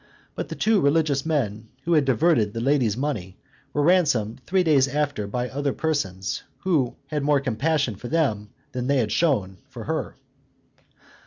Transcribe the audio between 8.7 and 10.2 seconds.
than they had showed for her.